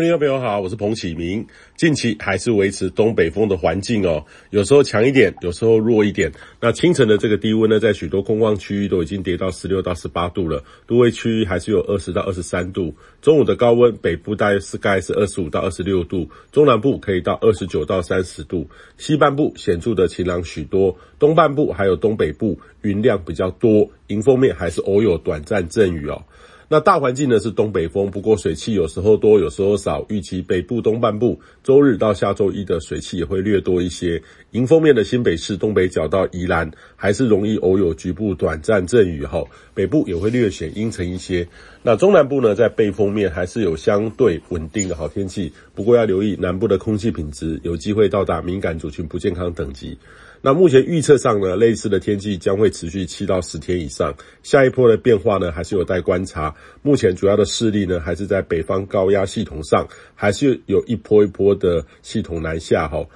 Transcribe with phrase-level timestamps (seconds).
[0.00, 1.46] 各位朋友好，我是彭启明。
[1.76, 6.32] 近期还是维持东北风的环境哦，有时候强一点，有时候弱一点。
[6.58, 12.94] 那清晨的这个低温呢，在许多空旷区域都已经跌到十六到十八度了，都会区域还是有二十到二十三度。
[13.20, 26.24] 中午的高温，北部大约是概是二十五到二十六度，中南部可以到二十九到三十度，西半部显著的晴朗许多，东半部还有东北部云量比较多，迎风面还是偶有短暂阵雨哦。
[26.72, 30.06] 那大环境呢是东北风，不过水汽有时候多，有时候少。
[30.08, 34.22] 预期北部东半部周日到下周一的水汽也会略多一些。
[34.52, 41.48] 迎风面的新北市东北角到宜兰还是容易偶有局部短暂阵雨后，北部也会略显阴沉一些。
[41.82, 49.98] 那中南部呢，在背风面还是有相对稳定的好天气，不过要留意南部的空气品质有机会到达敏感族群不健康等级。
[50.42, 54.14] 那目前预测上呢，类似的天气将会持续七到十天以上。
[54.42, 56.54] 下一波的变化呢，还是有待观察。
[56.82, 63.06] 目前主要的势力呢，还是在北方高压系统上，还是有一波一波的系统南下哈。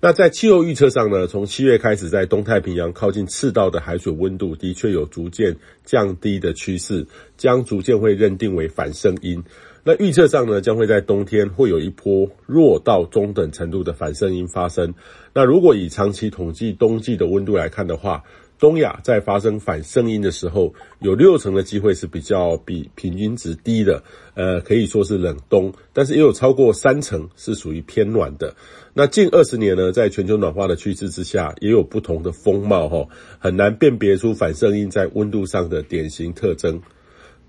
[0.00, 7.06] 那在气候预测上呢，从七月开始，在东太平洋靠近赤道的海水温度的确有逐渐降低的趋势，
[7.38, 9.42] 将逐渐会认定为反圣婴。
[9.86, 14.94] 那预测上呢，将会在冬天会有一波弱到中等程度的反圣婴发生。
[15.34, 18.24] 那如果以长期统计冬季的温度来看的话，
[18.58, 24.02] 东亚在发生反圣婴的时候，有六成的机会是比较比平均值低的，
[24.34, 25.74] 呃，可以说是冷冬。
[25.92, 28.54] 但是也有超过三成是属于偏暖的。
[28.94, 36.80] 那近二十年呢，在全球暖化的趋势之下，也有不同的风貌齁，很难辨别出反圣婴在温度上的典型特征。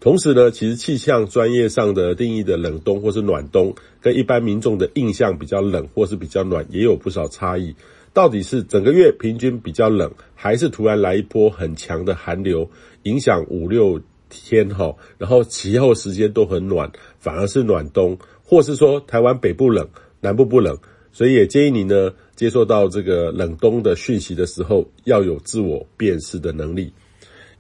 [0.06, 7.75] 同时呢，其实气象专业上的定义的冷冬或是暖冬，跟一般民众的印象比较冷或是比较暖，也有不少差异。
[8.14, 12.70] 到底是整个月平均比较冷，还是突然来一波很强的寒流，
[13.02, 19.89] 影响五六天哈，然后其后时间都很暖，反而是暖冬，或是说台湾北部冷，
[20.22, 20.77] 南部不冷，
[21.11, 26.93] 所以也建议你呢，接受到这个冷冬的讯息的时候，要有自我辨识的能力。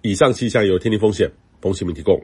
[0.03, 1.31] 以上气象由天气风险
[1.65, 2.23] 洪市民提供。